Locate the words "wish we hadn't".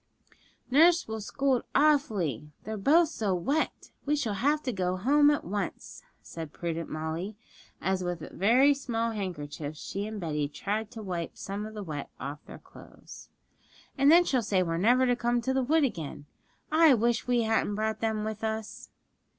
16.95-17.75